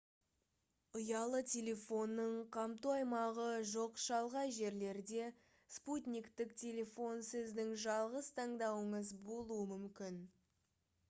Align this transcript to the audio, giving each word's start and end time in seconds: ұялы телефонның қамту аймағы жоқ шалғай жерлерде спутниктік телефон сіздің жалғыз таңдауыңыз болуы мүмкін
ұялы 0.99 1.41
телефонның 1.49 2.31
қамту 2.55 2.93
аймағы 2.93 3.45
жоқ 3.73 4.01
шалғай 4.05 4.55
жерлерде 4.57 5.27
спутниктік 5.75 6.57
телефон 6.63 7.23
сіздің 7.29 7.71
жалғыз 7.85 8.31
таңдауыңыз 8.41 9.13
болуы 9.31 9.63
мүмкін 9.77 10.19